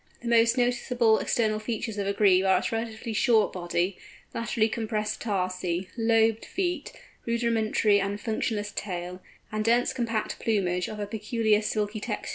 [0.23, 3.99] The most noticeable external features of a Grebe are its relatively short body,
[4.33, 6.91] laterally compressed tarsi, lobed feet,
[7.27, 12.29] rudimentary and functionless tail, and dense compact plumage of a peculiar silky texture.